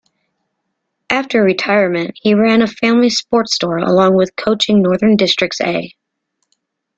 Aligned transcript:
After 1.11 1.43
retirement 1.43 2.17
he 2.19 2.33
ran 2.33 2.63
a 2.63 2.67
family 2.67 3.11
sports 3.11 3.53
store 3.53 3.77
along 3.77 4.15
with 4.15 4.35
coaching 4.35 4.81
Northern 4.81 5.15
Districts 5.15 5.61
A. 5.61 5.95